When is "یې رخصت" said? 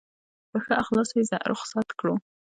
1.17-1.87